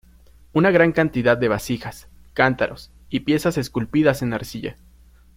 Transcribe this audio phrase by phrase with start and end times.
[0.53, 4.77] Una gran cantidad de vasijas, cántaros y piezas esculpidas en arcilla.